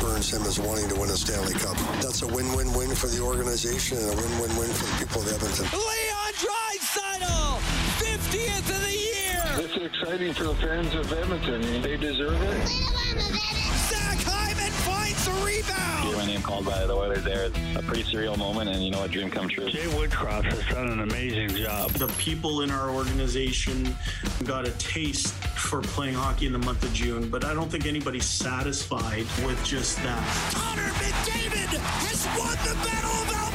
[0.00, 1.76] Burns him as wanting to win a Stanley Cup.
[2.00, 5.66] That's a win-win-win for the organization and a win-win-win for the people of Edmonton.
[5.72, 7.58] Leon Draisaitl,
[7.98, 9.15] 50th of the year.
[9.58, 11.80] It's exciting for the fans of Edmonton.
[11.80, 12.68] They deserve it.
[12.68, 16.16] Zach Hyman finds a rebound.
[16.18, 17.46] My name called by the Oilers there.
[17.46, 19.70] It's a pretty surreal moment, and you know, a dream come true.
[19.70, 21.90] Jay Woodcroft has done an amazing job.
[21.92, 23.96] The people in our organization
[24.44, 27.86] got a taste for playing hockey in the month of June, but I don't think
[27.86, 30.52] anybody's satisfied with just that.
[30.54, 33.45] Connor McDavid has won the Battle of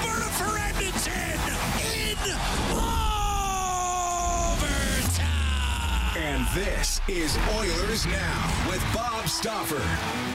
[6.53, 9.81] this is Oilers Now with Bob Stauffer.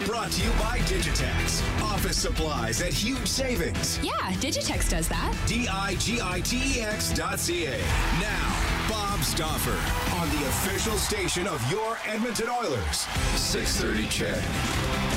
[0.07, 1.63] Brought to you by Digitex.
[1.83, 3.99] Office supplies at huge savings.
[4.03, 5.37] Yeah, Digitex does that.
[5.47, 7.79] D I G I T E X dot C A.
[8.21, 9.79] Now, Bob Stauffer
[10.19, 13.07] on the official station of your Edmonton Oilers.
[13.37, 15.16] 630 CHED.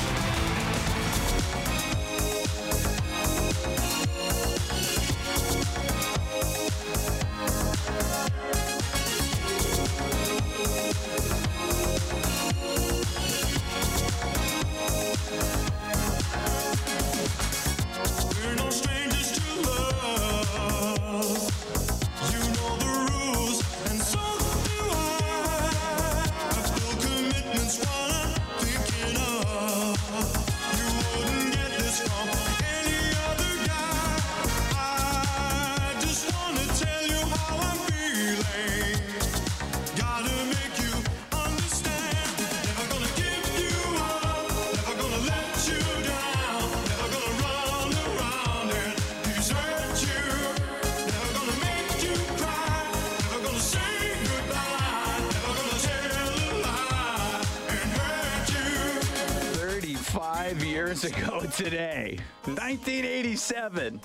[61.64, 64.00] Today, 1987.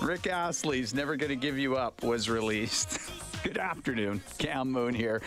[0.00, 3.00] Rick Astley's Never Gonna Give You Up was released.
[3.42, 4.22] Good afternoon.
[4.38, 5.20] Cam Moon here,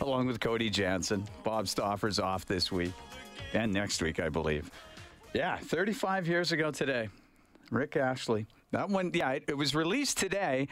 [0.00, 1.26] along with Cody Jansen.
[1.42, 2.92] Bob Stauffer's off this week
[3.52, 4.70] and next week, I believe.
[5.34, 7.08] Yeah, 35 years ago today.
[7.72, 8.46] Rick Ashley.
[8.70, 10.68] That one, yeah, it, was released today.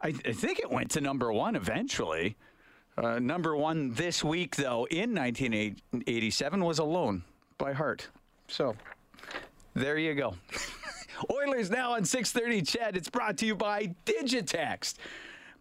[0.00, 2.36] I, I think it went to number one eventually.
[2.96, 7.22] Uh, number one this week, though, in 1987 was Alone
[7.58, 8.08] by Heart.
[8.48, 8.74] So
[9.74, 10.34] there you go.
[11.32, 12.96] Oilers now on 630 CHED.
[12.96, 14.94] It's brought to you by Digitex.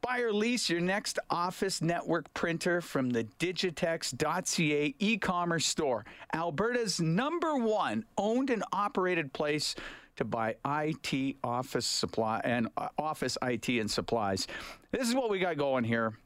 [0.01, 6.05] Buy or lease your next office network printer from the digitex.ca e-commerce store.
[6.33, 9.75] Alberta's number one owned and operated place
[10.17, 14.47] to buy IT office supply and uh, office IT and supplies.
[14.91, 16.17] This is what we got going here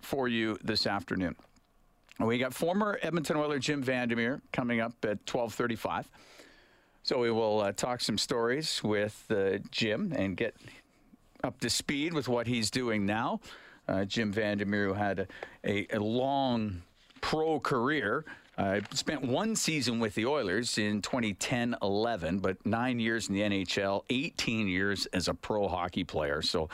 [0.00, 1.36] for you this afternoon.
[2.18, 6.08] We got former Edmonton Oiler Jim Vandermeer coming up at 1235.
[7.04, 10.54] So we will uh, talk some stories with uh, Jim and get
[11.42, 13.40] up to speed with what he's doing now.
[13.88, 15.26] Uh, Jim Vandermeer, had a,
[15.64, 16.82] a, a long
[17.20, 18.24] pro career,
[18.56, 23.40] uh, spent one season with the Oilers in 2010 11, but nine years in the
[23.40, 26.40] NHL, 18 years as a pro hockey player.
[26.40, 26.68] So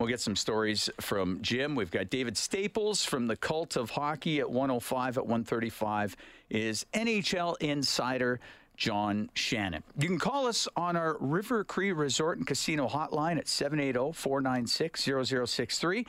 [0.00, 1.74] We'll get some stories from Jim.
[1.74, 6.16] We've got David Staples from the Cult of Hockey at 105 at 135
[6.48, 8.40] is NHL insider
[8.80, 9.84] John Shannon.
[9.98, 16.06] You can call us on our River Cree Resort and Casino hotline at 780-496-0063.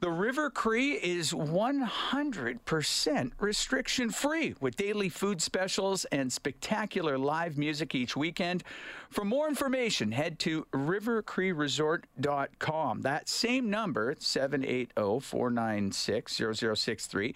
[0.00, 7.94] The River Cree is 100% restriction free with daily food specials and spectacular live music
[7.94, 8.64] each weekend.
[9.10, 13.02] For more information, head to rivercreeresort.com.
[13.02, 17.34] That same number, oh, 780 496 0063.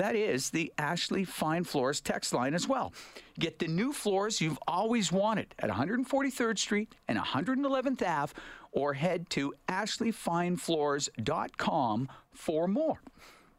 [0.00, 2.94] That is the Ashley Fine Floors text line as well.
[3.38, 8.32] Get the new floors you've always wanted at 143rd Street and 111th Ave
[8.72, 13.02] or head to ashleyfinefloors.com for more.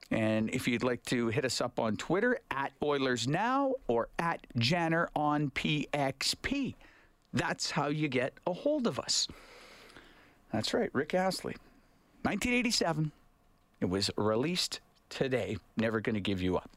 [0.10, 4.48] And if you'd like to hit us up on Twitter at Oilers Now or at
[4.58, 6.74] Janner on PXP,
[7.34, 9.28] that's how you get a hold of us.
[10.52, 11.54] That's right, Rick Astley.
[12.24, 13.12] 1987.
[13.80, 14.80] It was released
[15.12, 15.58] today.
[15.78, 16.72] Never going to give you up.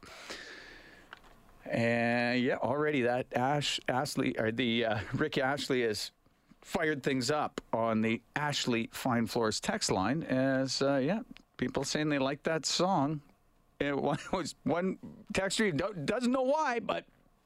[1.65, 6.11] And yeah, already that Ash Ashley or the uh, Rick Ashley has
[6.61, 11.21] fired things up on the Ashley Fine Floors text line as uh, yeah,
[11.57, 13.21] people saying they like that song.
[13.79, 13.95] It
[14.31, 14.99] was one
[15.33, 17.05] texter doesn't know why, but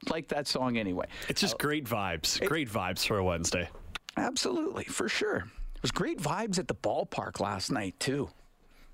[0.10, 1.06] like that song anyway.
[1.30, 2.46] It's just great vibes.
[2.46, 3.70] great vibes for a Wednesday.
[4.18, 5.46] Absolutely, for sure.
[5.76, 8.30] It was great vibes at the ballpark last night too.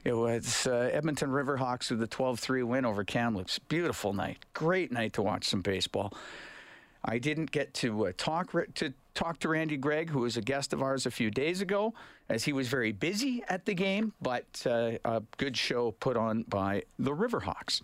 [0.06, 3.58] It was uh, Edmonton Riverhawks with the 12-3 win over Kamloops.
[3.58, 4.38] Beautiful night.
[4.54, 6.14] Great night to watch some baseball.
[7.04, 10.74] I didn't get to uh, talk to talk to Randy Gregg, who was a guest
[10.74, 11.94] of ours a few days ago,
[12.30, 14.14] as he was very busy at the game.
[14.22, 17.82] But uh, a good show put on by the Riverhawks.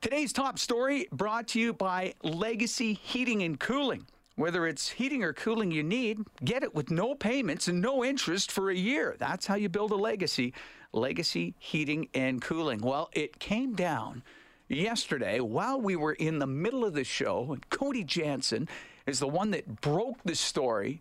[0.00, 4.06] Today's top story brought to you by Legacy Heating and Cooling.
[4.36, 8.52] Whether it's heating or cooling you need, get it with no payments and no interest
[8.52, 9.16] for a year.
[9.18, 10.54] That's how you build a legacy.
[10.92, 12.80] Legacy Heating and Cooling.
[12.80, 14.22] Well, it came down
[14.68, 18.68] yesterday while we were in the middle of the show, and Cody Jansen
[19.06, 21.00] is the one that broke the story.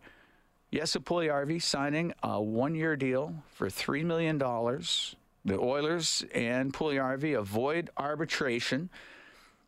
[0.72, 4.38] Yessa Puljujärvi signing a one-year deal for $3 million.
[4.38, 8.90] The Oilers and Puljujärvi avoid arbitration.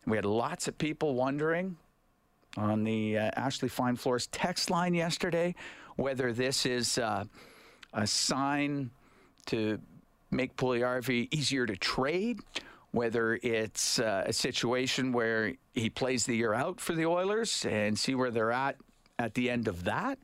[0.06, 1.77] We had lots of people wondering
[2.57, 5.56] on the uh, Ashley Fine Floors text line yesterday
[5.95, 7.25] whether this is uh,
[7.94, 8.89] a sign
[9.48, 9.80] to
[10.31, 12.39] make Puljujärvi easier to trade,
[12.91, 17.97] whether it's uh, a situation where he plays the year out for the Oilers and
[17.97, 18.77] see where they're at
[19.17, 20.17] at the end of that,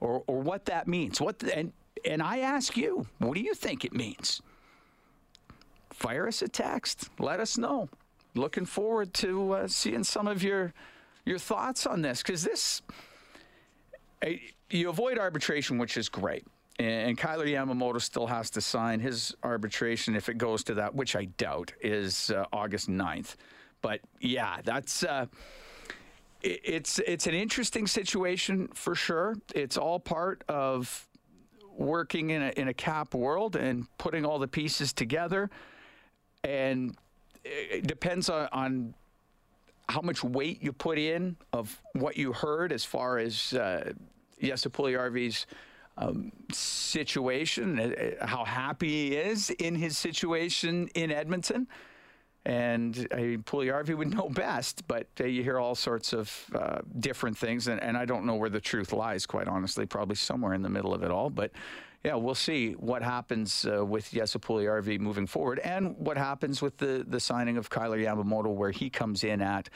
[0.00, 1.20] or, or what that means.
[1.20, 1.72] What and
[2.04, 4.42] and I ask you, what do you think it means?
[5.90, 7.08] Fire us a text.
[7.18, 7.88] Let us know.
[8.34, 10.74] Looking forward to uh, seeing some of your
[11.24, 12.82] your thoughts on this because this
[14.70, 16.44] you avoid arbitration, which is great.
[16.78, 21.14] And Kailer Yamamoto still has to sign his arbitration if it goes to that, which
[21.14, 23.36] I doubt is uh, August 9th.
[23.80, 25.26] But yeah, that's uh,
[26.42, 29.36] it, it's it's an interesting situation for sure.
[29.54, 31.06] It's all part of
[31.76, 35.50] working in a, in a cap world and putting all the pieces together.
[36.42, 36.96] And
[37.44, 38.94] it depends on, on
[39.88, 43.92] how much weight you put in of what you heard as far as uh,
[44.40, 45.46] Yessa Puljujärvi's
[45.96, 51.68] um, situation, uh, how happy he is in his situation in Edmonton.
[52.46, 56.80] And I mean, Puljujärvi would know best, but uh, you hear all sorts of uh,
[56.98, 60.52] different things, and, and I don't know where the truth lies, quite honestly, probably somewhere
[60.52, 61.30] in the middle of it all.
[61.30, 61.52] But
[62.04, 66.76] yeah, we'll see what happens uh, with Yessa Puljujärvi moving forward, and what happens with
[66.76, 69.70] the the signing of Kailer Yamamoto, where he comes in at.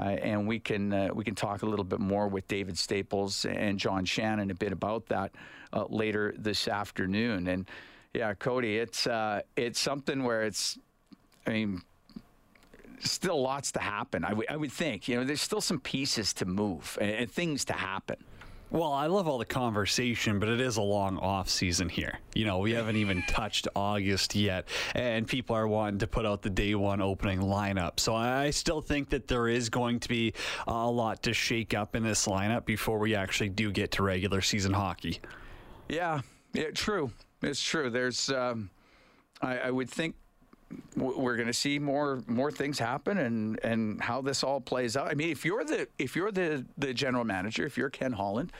[0.00, 3.44] Uh, and we can uh, we can talk a little bit more with David Staples
[3.44, 5.32] and John Shannon a bit about that
[5.74, 7.48] uh, later this afternoon.
[7.48, 7.68] And
[8.14, 10.78] yeah, Cody, it's uh, it's something where it's,
[11.46, 11.82] I mean,
[13.00, 14.24] still lots to happen.
[14.24, 17.30] I, w- I would think you know there's still some pieces to move and, and
[17.30, 18.16] things to happen.
[18.72, 22.20] Well, I love all the conversation, but it is a long off season here.
[22.36, 26.42] You know, we haven't even touched August yet, and people are wanting to put out
[26.42, 27.98] the day one opening lineup.
[27.98, 30.34] So I still think that there is going to be
[30.68, 34.40] a lot to shake up in this lineup before we actually do get to regular
[34.40, 35.18] season hockey.
[35.88, 36.20] Yeah,
[36.52, 37.10] yeah, true.
[37.42, 37.90] It's true.
[37.90, 38.70] There's, um,
[39.42, 40.14] I, I would think
[40.96, 45.08] we're going to see more more things happen and and how this all plays out.
[45.08, 48.52] I mean, if you're the if you're the the general manager, if you're Ken Holland,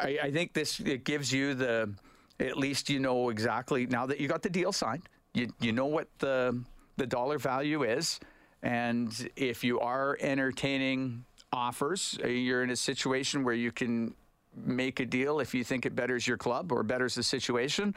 [0.00, 1.92] I, I, think this it gives you the
[2.40, 5.08] at least you know exactly now that you got the deal signed.
[5.34, 6.62] You you know what the
[6.96, 8.20] the dollar value is,
[8.62, 14.14] and if you are entertaining offers, uh, you're in a situation where you can
[14.54, 17.94] make a deal if you think it betters your club or betters the situation,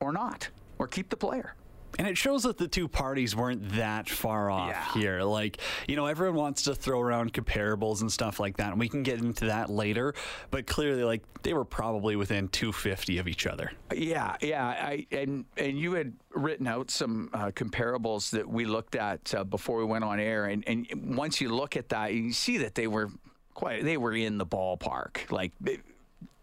[0.00, 0.48] or not,
[0.82, 1.54] or keep the player.
[1.98, 4.92] And it shows that the two parties weren't that far off Yeah.
[4.94, 5.22] here.
[5.22, 8.88] Like, you know, everyone wants to throw around comparables and stuff like that, and we
[8.88, 10.14] can get into that later.
[10.50, 13.72] But clearly, like, they were probably within 250 of each other.
[13.94, 18.94] Yeah, yeah, I, and and you had written out some uh, comparables that we looked
[18.94, 22.32] at uh, before we went on air, and, and once you look at that, you
[22.32, 23.10] see that they were
[23.52, 25.30] quite they were in the ballpark.
[25.30, 25.52] Like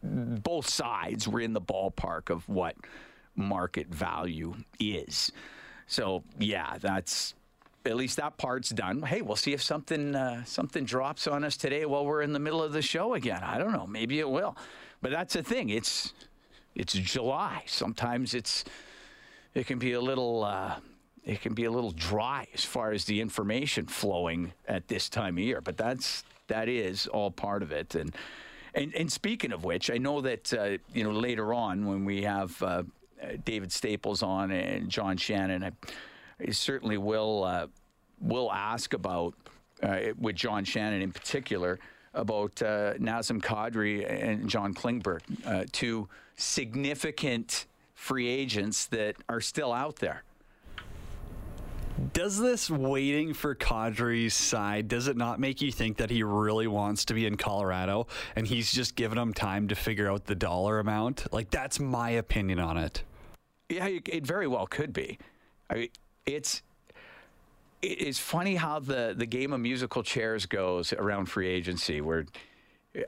[0.04, 2.76] both sides were in the ballpark of what
[3.40, 5.32] market value is.
[5.88, 7.34] So yeah, that's
[7.86, 9.02] at least that part's done.
[9.02, 12.40] Hey, we'll see if something uh, something drops on us today while we're in the
[12.40, 13.42] middle of the show again.
[13.44, 13.88] I don't know.
[13.88, 14.56] Maybe it will.
[15.02, 15.70] but that's the thing.
[15.70, 16.14] It's
[16.76, 17.64] it's July.
[17.66, 18.66] Sometimes it's
[19.54, 20.76] it can be a little uh,
[21.26, 25.38] it can be a little dry as far as the information flowing at this time
[25.38, 25.62] of year.
[25.62, 27.96] But that's that is all part of it.
[27.96, 28.16] And
[28.76, 32.24] and, and speaking of which, I know that uh, you know later on when we
[32.24, 32.84] have uh,
[33.46, 35.72] David Staples on and John Shannon, I,
[36.40, 37.68] I certainly will uh,
[38.22, 39.34] will ask about
[39.82, 41.80] uh, with John Shannon in particular
[42.14, 49.72] about uh, Nazem Kadri and John Klingberg, uh, two significant free agents that are still
[49.72, 50.24] out there.
[52.14, 56.68] Does this waiting for Kadri's side, does it not make you think that he really
[56.68, 58.08] wants to be in Colorado
[58.38, 61.32] and he's just giving him time to figure out the dollar amount?
[61.34, 63.04] Like, that's my opinion on it.
[63.70, 65.18] Yeah, it it very well could be.
[65.70, 65.90] I mean,
[66.26, 66.62] it's
[67.82, 72.26] it's funny how the the game of musical chairs goes around free agency, where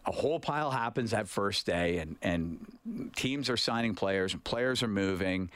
[0.06, 4.84] a whole pile happens that first day, and and teams are signing players, and players
[4.84, 5.50] are moving.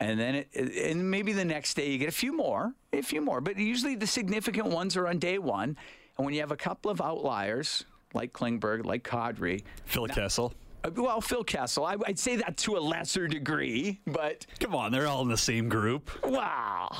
[0.00, 3.20] And then, it, and maybe the next day you get a few more, a few
[3.20, 5.78] more, but usually the significant ones are on day one.
[6.16, 10.52] And when you have a couple of outliers like Klingberg, like Kadri, Phil Kessel.
[10.94, 11.84] Well, Phil Castle.
[11.84, 15.36] I, I'd say that to a lesser degree, but Come on, they're all in the
[15.36, 16.10] same group.
[16.24, 16.90] wow.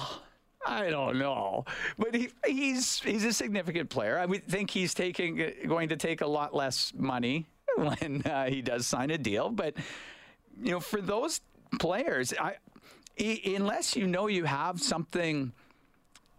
[0.66, 1.66] I don't know,
[1.98, 4.18] but he, he's he's a significant player.
[4.18, 7.44] I would think he's taking going to take a lot less money
[7.76, 9.50] when uh, he does sign a deal.
[9.50, 9.74] But
[10.62, 11.42] you know, for those
[11.78, 12.54] players, I,
[13.20, 15.52] i unless you know you have something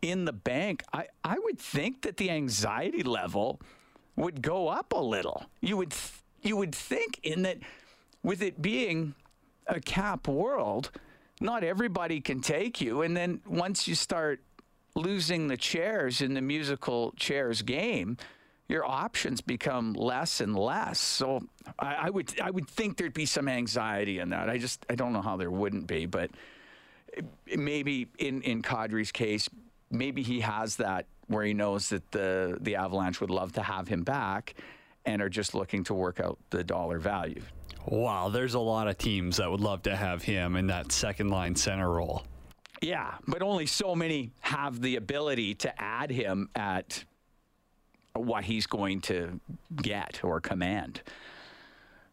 [0.01, 3.61] in the bank, I, I would think that the anxiety level
[4.15, 5.45] would go up a little.
[5.61, 6.13] You would th-
[6.45, 7.57] you would think in that
[8.23, 9.15] with it being
[9.67, 10.91] a cap world,
[11.41, 14.41] not everybody can take you, and then once you start
[14.95, 18.17] losing the chairs in the musical chairs game,
[18.67, 20.99] your options become less and less.
[20.99, 21.41] So
[21.77, 24.49] I, I would I would think there'd be some anxiety in that.
[24.49, 26.31] I just I don't know how there wouldn't be, but
[27.55, 29.49] maybe in in Kadri's case,
[29.91, 33.87] maybe he has that where he knows that the the Avalanche would love to have
[33.87, 34.55] him back,
[35.05, 37.41] and are just looking to work out the dollar value.
[37.87, 41.29] Wow, there's a lot of teams that would love to have him in that second
[41.29, 42.23] line center role.
[42.81, 47.03] Yeah, but only so many have the ability to add him at
[48.13, 49.39] what he's going to
[49.75, 51.01] get or command.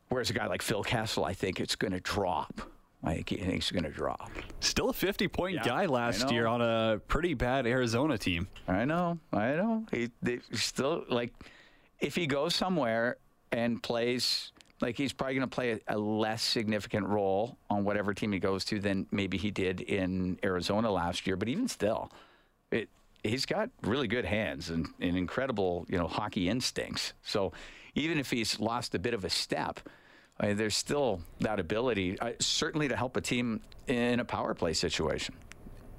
[0.09, 2.61] Whereas a guy like Phil Kessel, I think it's going to drop.
[3.05, 4.31] I think he's going to drop.
[4.61, 8.47] Still a 50 point Yeah, guy last year on a pretty bad Arizona team.
[8.69, 9.87] I know, I know.
[9.91, 11.33] He they still like
[12.03, 13.17] if he goes somewhere
[13.51, 18.13] and plays like he's probably going to play a, a less significant role on whatever
[18.13, 21.37] team he goes to than maybe he did in Arizona last year.
[21.37, 22.11] But even still,
[22.71, 22.89] it
[23.23, 27.15] he's got really good hands and, and incredible you know hockey instincts.
[27.23, 27.53] So
[27.95, 29.81] even if he's lost a bit of a step.
[30.41, 34.55] I mean, there's still that ability, uh, certainly to help a team in a power
[34.55, 35.37] play situation.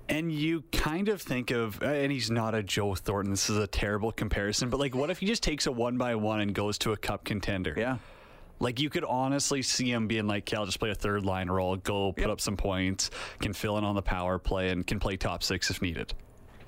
[0.10, 3.31] And you kind of think of, uh, and he's not a Joe Thornton.
[3.31, 6.15] This is a terrible comparison, but like, what if he just takes a one by
[6.15, 7.74] one and goes to a cup contender?
[7.77, 7.98] Yeah.
[8.60, 11.50] Like, you could honestly see him being like, "Okay, I'll just play a third line
[11.50, 12.29] role, go put Yep.
[12.29, 15.69] up some points, can fill in on the power play, and can play top six
[15.69, 16.13] if needed.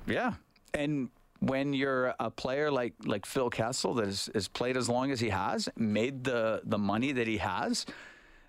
[0.06, 0.34] Yeah.
[0.74, 5.10] And when you're a player like like Phil Kessel that has, has played as long
[5.10, 7.86] as he has, made the the money that he has,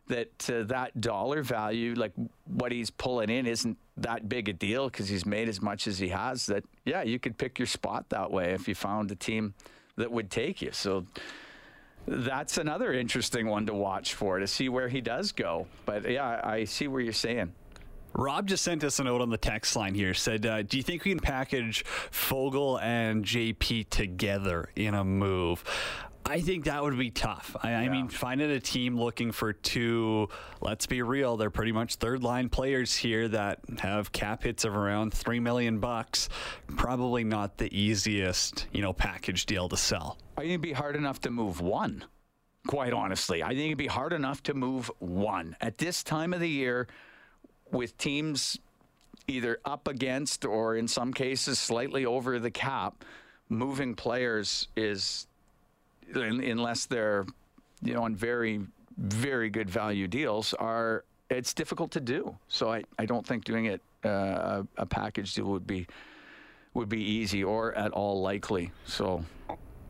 [0.08, 2.14] that uh, that dollar value, like
[2.46, 6.00] what he's pulling in, isn't that big a deal because he's made as much as
[6.00, 6.46] he has.
[6.46, 9.54] That yeah, you could pick your spot that way if you found a team
[9.96, 10.72] that would take you.
[10.72, 11.06] So
[12.08, 15.68] that's another interesting one to watch for to see where he does go.
[15.86, 17.54] But yeah, I see where you're saying.
[18.14, 20.14] Rob just sent us a note on the text line here.
[20.14, 25.64] Said, uh, "Do you think we can package Foegele and JP together in a move?"
[26.30, 27.56] I think that would be tough.
[27.62, 30.28] I, I mean, finding a team looking for two,
[30.60, 34.76] let's be real, they're pretty much third line players here that have cap hits of
[34.76, 36.28] around three million bucks.
[36.76, 40.18] Probably not the easiest, you know, package deal to sell.
[40.38, 42.04] I think it'd be hard enough to move one.
[42.68, 46.42] Quite honestly, I think it'd be hard enough to move one at this time of
[46.42, 46.88] the year,
[47.72, 48.60] with teams
[49.28, 53.06] either up against or in some cases slightly over the cap.
[53.50, 55.28] Moving players is
[56.14, 57.26] unless they're
[57.82, 58.62] you know on very
[58.98, 62.36] very good value deals are it's difficult to do.
[62.48, 65.88] So I, I don't think doing it uh, a, a package deal would be
[66.74, 68.72] would be easy or at all likely.
[68.86, 69.24] So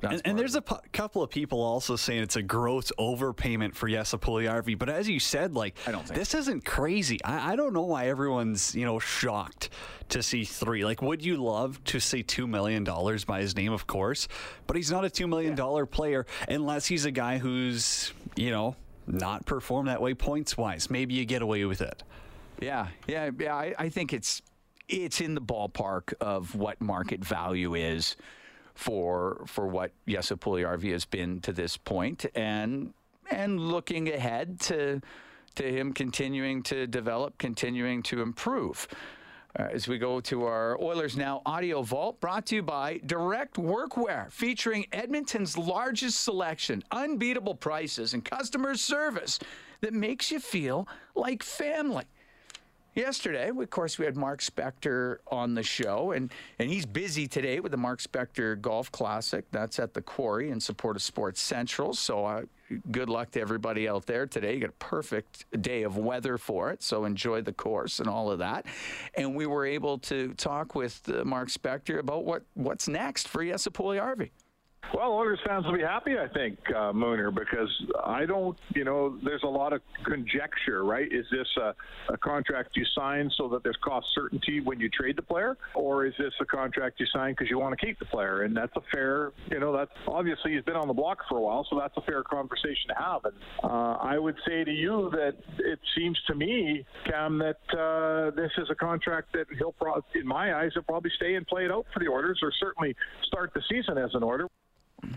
[0.02, 4.20] And, and there's a couple of people also saying it's a gross overpayment for Yesa
[4.20, 4.78] Puljujärvi.
[4.78, 7.24] But as you said, like I don't think this isn't crazy.
[7.24, 9.70] I, I don't know why everyone's you know shocked
[10.10, 10.86] to see three.
[10.86, 13.74] Like, would you love to see two million dollars by his name?
[13.74, 14.28] Of course,
[14.68, 18.76] but he's not a two million dollar player unless he's a guy who's you know
[19.08, 20.90] not perform that way points wise.
[20.90, 22.04] Maybe you get away with it.
[22.60, 23.56] Yeah, yeah, yeah.
[23.56, 24.42] I, I think it's
[24.88, 28.16] it's in the ballpark of what market value is
[28.78, 32.94] for for what Jesse Puljujärvi has been to this point, and
[33.30, 35.02] and looking ahead to
[35.56, 38.88] to him continuing to develop, continuing to improve.
[39.58, 43.56] Uh, as we go to our Oilers Now audio vault, brought to you by Direct
[43.56, 49.40] Workwear, featuring Edmonton's largest selection, unbeatable prices, and customer service
[49.82, 52.06] that makes you feel like family.
[52.98, 57.60] Yesterday, of course, we had Mark Spector on the show, and, and he's busy today
[57.60, 59.46] with the Mark Spector Golf Classic.
[59.52, 61.94] That's at the Quarry in support of Sports Central.
[61.94, 62.42] So, uh,
[62.90, 64.56] good luck to everybody out there today.
[64.56, 68.32] You got a perfect day of weather for it, so enjoy the course and all
[68.32, 68.66] of that.
[69.14, 73.46] And we were able to talk with uh, Mark Spector about what, what's next for
[73.46, 74.32] Jesse Puljujärvi.
[74.94, 77.70] Well, Oilers fans will be happy, I think, uh, Mooner, because
[78.04, 81.08] I don't, you know, there's a lot of conjecture, right?
[81.12, 81.76] Is this a,
[82.14, 86.06] a contract you sign so that there's cost certainty when you trade the player, or
[86.06, 88.44] is this a contract you sign because you want to keep the player?
[88.44, 91.42] And that's a fair, you know, that's obviously he's been on the block for a
[91.42, 93.26] while, so that's a fair conversation to have.
[93.26, 98.32] And uh, I would say to you that it seems to me, Cam, that uh,
[98.36, 99.76] this is a contract that he'll,
[100.16, 102.96] in my eyes, he'll probably stay and play it out for the Orders, or certainly
[103.26, 104.48] start the season as an order.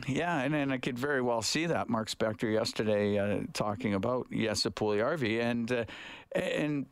[0.06, 4.30] Yeah, and, and I could very well see that Mark Spector yesterday uh, talking about
[4.30, 5.84] Jesse Puljujärvi, and uh,
[6.34, 6.86] and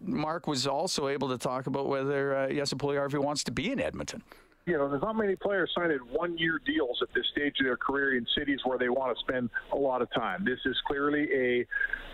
[0.00, 4.22] Mark was also able to talk about whether uh, Jesse wants to be in Edmonton.
[4.66, 8.16] You know, there's not many players signing one-year deals at this stage of their career
[8.16, 10.42] in cities where they want to spend a lot of time.
[10.42, 11.66] This is clearly a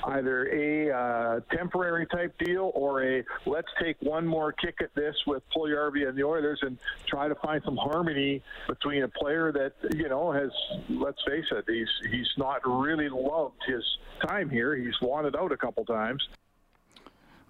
[0.09, 5.15] either a uh, temporary type deal or a let's take one more kick at this
[5.27, 6.77] with Puljujärvi and the Oilers and
[7.07, 10.51] try to find some harmony between a player that you know has
[10.89, 13.85] let's face it he's he's not really loved his
[14.27, 14.75] time here.
[14.75, 16.27] He's wanted out a couple times.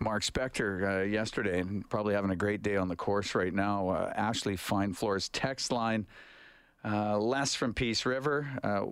[0.01, 3.91] Mark Spector uh, yesterday, and probably having a great day on the course right now.
[3.91, 6.07] Uh, Ashley Fine Floors text line.
[6.85, 8.87] Uh, Les from Peace River uh,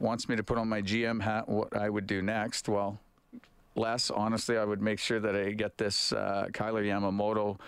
[0.00, 1.48] wants me to put on my GM hat.
[1.48, 2.68] What I would do next?
[2.68, 2.98] Well,
[3.76, 7.58] Les, honestly, I would make sure that I get this uh, Kailer Yamamoto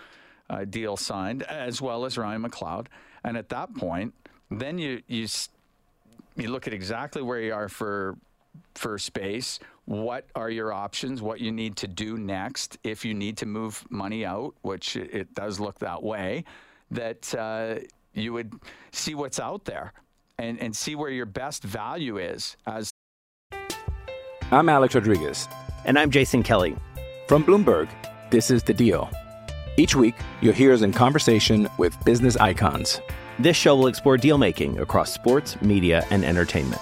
[0.49, 2.87] uh, deal signed, as well as Ryan McLeod.
[3.23, 4.13] And at that point,
[4.49, 5.27] then you you
[6.35, 8.17] you look at exactly where you are for
[8.75, 9.59] for space.
[9.85, 11.21] What are your options?
[11.21, 15.13] What you need to do next if you need to move money out, which it-
[15.13, 16.43] it does look that way.
[16.91, 17.75] That uh,
[18.13, 18.53] you would
[18.91, 19.93] see what's out there
[20.37, 22.91] and and see where your best value is as
[24.51, 25.47] I'm Alex Rodriguez.
[25.85, 26.75] And I'm Jason Kelly.
[27.27, 27.87] From Bloomberg,
[28.29, 29.09] this is The Deal.
[29.77, 32.99] Each week, you'll hear us in conversation with business icons.
[33.39, 36.81] This show will explore deal making across sports, media, and entertainment.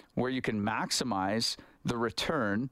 [0.15, 2.69] where you can maximize the return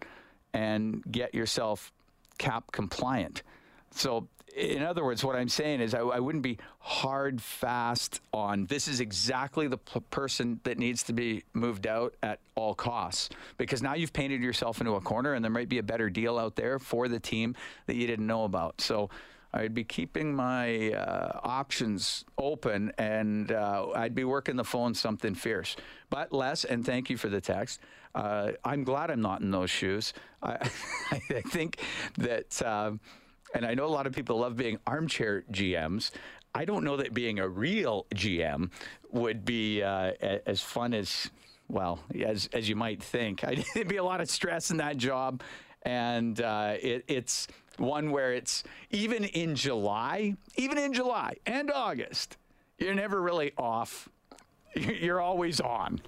[0.53, 1.91] and get yourself
[2.37, 3.43] cap compliant.
[3.91, 8.65] So, in other words, what I'm saying is I, I wouldn't be hard fast on
[8.65, 13.29] this is exactly the p- person that needs to be moved out at all costs
[13.57, 16.37] because now you've painted yourself into a corner and there might be a better deal
[16.37, 18.81] out there for the team that you didn't know about.
[18.81, 19.09] So,
[19.53, 25.33] I'd be keeping my uh, options open and uh, I'd be working the phone something
[25.33, 25.75] fierce.
[26.09, 27.79] But Les, and thank you for the text.
[28.13, 30.13] Uh, I'm glad I'm not in those shoes.
[30.41, 30.57] I,
[31.11, 31.79] I think
[32.17, 32.99] that, um,
[33.53, 36.11] and I know a lot of people love being armchair GMs.
[36.53, 38.71] I don't know that being a real GM
[39.11, 40.13] would be uh,
[40.45, 41.29] as fun as,
[41.67, 43.41] well, as, as you might think.
[43.73, 45.41] There'd be a lot of stress in that job.
[45.83, 52.37] And uh, it, it's one where it's even in July, even in July and August,
[52.77, 54.09] you're never really off.
[54.75, 55.99] You're always on.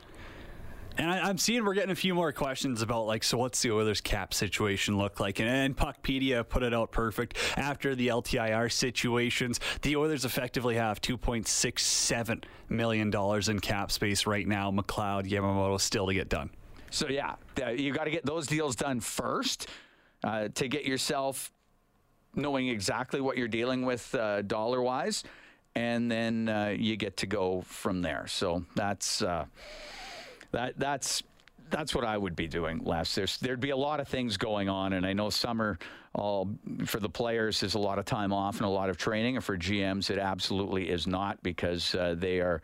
[0.97, 3.71] And I, I'm seeing we're getting a few more questions about like, so what's the
[3.71, 5.39] Oilers cap situation look like?
[5.39, 9.60] And, and Puckpedia put it out perfect after the LTIR situations.
[9.81, 14.71] The Oilers effectively have 2.67 million dollars in cap space right now.
[14.71, 16.49] McLeod, Yamamoto still to get done.
[16.91, 17.36] So yeah,
[17.71, 19.67] you got to get those deals done first
[20.23, 21.51] uh, to get yourself
[22.36, 25.23] knowing exactly what you're dealing with uh, dollar wise,
[25.73, 28.27] and then uh, you get to go from there.
[28.27, 29.45] So that's uh,
[30.51, 31.23] that that's
[31.69, 33.15] that's what I would be doing, Les.
[33.15, 35.80] There's there'd be a lot of things going on, and I know summer
[36.13, 36.49] all
[36.86, 39.45] for the players is a lot of time off and a lot of training, and
[39.45, 42.62] for GMs it absolutely is not because uh, they are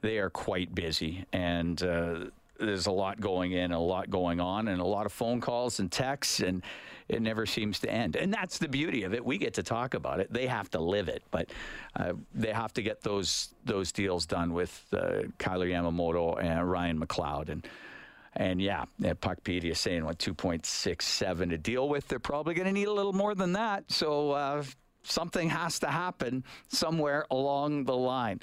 [0.00, 1.82] they are quite busy and.
[1.82, 2.26] Uh,
[2.58, 5.80] there's a lot going in, a lot going on, and a lot of phone calls
[5.80, 6.62] and texts, and
[7.08, 8.16] it never seems to end.
[8.16, 9.24] And that's the beauty of it.
[9.24, 10.32] We get to talk about it.
[10.32, 11.50] They have to live it, but
[11.96, 16.98] uh, they have to get those those deals done with uh, Kailer Yamamoto and Ryan
[17.00, 17.66] McLeod, and
[18.36, 22.08] and yeah, Puckpedia is saying what 2.67 to deal with.
[22.08, 23.84] They're probably going to need a little more than that.
[23.92, 24.64] So uh,
[25.04, 28.40] something has to happen somewhere along the line.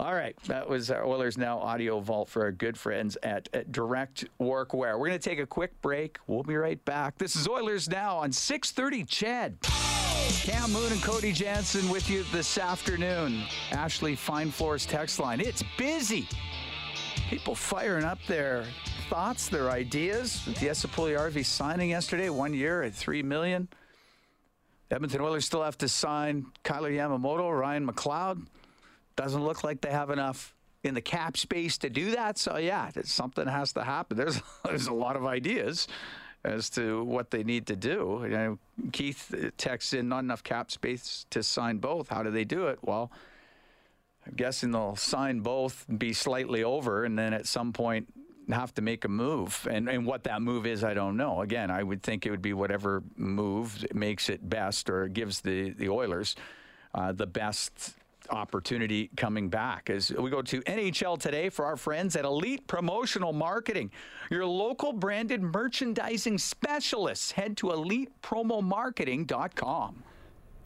[0.00, 3.70] All right, that was our Oilers Now audio vault for our good friends at, at
[3.70, 4.98] Direct Workwear.
[4.98, 6.16] We're going to take a quick break.
[6.26, 7.18] We'll be right back.
[7.18, 9.06] This is Oilers Now on 6:30.
[9.06, 13.42] CHED, Cam Moon, and Cody Jansen with you this afternoon.
[13.72, 15.38] Ashley Fine Floors text line.
[15.38, 16.26] It's busy.
[17.28, 18.64] People firing up their
[19.10, 20.46] thoughts, their ideas.
[20.46, 23.68] The Esa Puljujärvi signing yesterday, one year at three million.
[24.90, 28.46] Edmonton Oilers still have to sign Kailer Yamamoto, Ryan McLeod.
[29.16, 32.38] Doesn't look like they have enough in the cap space to do that.
[32.38, 34.16] So yeah, something has to happen.
[34.16, 35.88] There's there's a lot of ideas
[36.44, 38.20] as to what they need to do.
[38.22, 38.58] You know,
[38.92, 42.08] Keith texts in not enough cap space to sign both.
[42.08, 42.78] How do they do it?
[42.82, 43.10] Well,
[44.26, 48.08] I'm guessing they'll sign both, be slightly over, and then at some point
[48.50, 49.66] have to make a move.
[49.70, 51.42] And and what that move is, I don't know.
[51.42, 55.70] Again, I would think it would be whatever move makes it best or gives the
[55.70, 56.36] the Oilers
[56.94, 57.94] uh, the best
[58.30, 63.32] opportunity coming back as we go to NHL today for our friends at Elite Promotional
[63.32, 63.90] Marketing,
[64.30, 67.32] your local branded merchandising specialists.
[67.32, 70.04] Head to elitepromomarketing.com.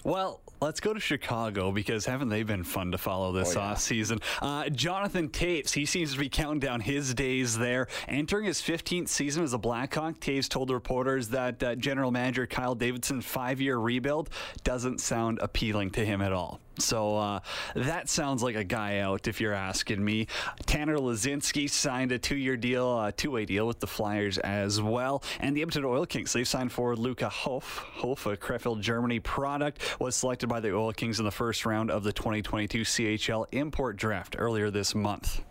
[0.05, 3.67] Well, let's go to Chicago because haven't they been fun to follow this Oh, yeah.
[3.71, 4.19] off season?
[4.43, 7.89] Uh, Jonathan Toews, he seems to be counting down his days there.
[8.07, 12.75] Entering his 15th season as a Blackhawk, Toews told reporters that uh, general manager Kyle
[12.75, 14.29] Davidson's five year rebuild
[14.63, 16.61] doesn't sound appealing to him at all.
[16.79, 17.41] So uh,
[17.75, 20.27] that sounds like a guy out, if you're asking me.
[20.67, 25.57] Tanner Laczynski signed a two-year deal, a two-way deal with the Flyers as well, and
[25.57, 26.33] the Edmonton Oil Kings.
[26.33, 27.81] They signed forward Luca Hauf.
[27.99, 31.91] Hauf, a Krefeld Germany product, was selected by the Oil Kings in the first round
[31.91, 35.43] of the 2022 CHL import draft earlier this month.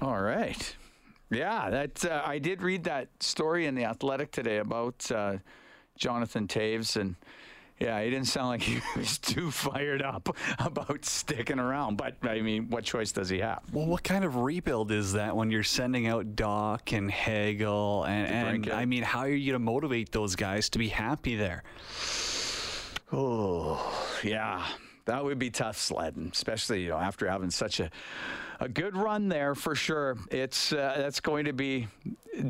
[0.00, 0.76] All right.
[1.30, 5.38] Yeah, that uh, I did read that story in the Athletic today about uh,
[5.96, 7.16] Jonathan Toews, and
[7.78, 11.96] yeah, he didn't sound like he was too fired up about sticking around.
[11.96, 13.62] But I mean, what choice does he have?
[13.72, 18.04] Well, what kind of rebuild is that when you're sending out Doc and Hagel?
[18.04, 21.36] And, and I mean, how are you going to motivate those guys to be happy
[21.36, 21.64] there?
[23.12, 24.66] Oh, yeah.
[25.06, 27.90] That would be tough sledding, especially you know after having such a
[28.60, 30.16] a good run there for sure.
[30.30, 31.88] It's uh, that's going to be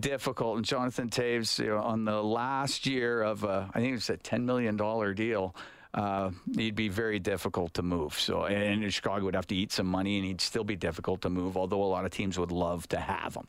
[0.00, 0.56] difficult.
[0.56, 4.16] And Jonathan Toews, you know, on the last year of a, I think it's a
[4.16, 5.54] ten million dollar deal.
[5.94, 8.18] Uh, he'd be very difficult to move.
[8.18, 11.30] So, and Chicago would have to eat some money, and he'd still be difficult to
[11.30, 11.56] move.
[11.56, 13.46] Although a lot of teams would love to have him.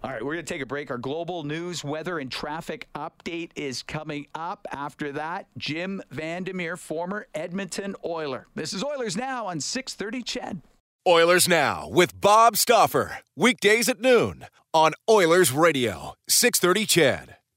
[0.00, 0.92] All right, we're going to take a break.
[0.92, 4.68] Our global news, weather, and traffic update is coming up.
[4.70, 8.46] After that, Jim Vandermeer, former Edmonton Oiler.
[8.54, 10.62] This is Oilers Now on 630 CHED.
[11.06, 13.18] Oilers Now with Bob Stauffer.
[13.34, 17.37] Weekdays at noon on Oilers Radio, 630 CHED.